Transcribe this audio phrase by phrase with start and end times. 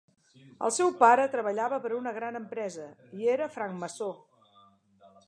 [0.67, 2.87] El seu pare treballava per a una gran empresa
[3.21, 4.09] i era francmaçó.